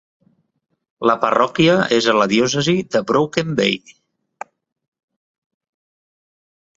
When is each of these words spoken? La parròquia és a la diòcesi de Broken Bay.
La 1.09 1.15
parròquia 1.25 1.75
és 1.97 2.07
a 2.13 2.15
la 2.19 2.25
diòcesi 2.31 2.75
de 2.95 3.01
Broken 3.11 3.53
Bay. 3.59 3.75